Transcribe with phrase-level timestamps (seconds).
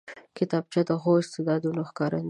[0.37, 2.19] کتابچه د ښو استعداد ښکارندوی ده